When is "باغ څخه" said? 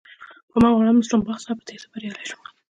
1.27-1.53